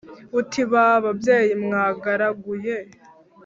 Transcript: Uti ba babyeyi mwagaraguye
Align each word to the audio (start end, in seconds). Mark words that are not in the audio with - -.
Uti 0.39 0.61
ba 0.71 0.85
babyeyi 1.03 1.53
mwagaraguye 1.63 2.75